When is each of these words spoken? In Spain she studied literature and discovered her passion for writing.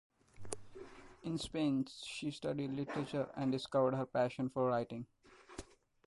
In 1.21 1.37
Spain 1.37 1.85
she 1.85 2.31
studied 2.31 2.71
literature 2.71 3.29
and 3.35 3.51
discovered 3.51 3.93
her 3.93 4.07
passion 4.07 4.49
for 4.49 4.65
writing. 4.65 5.05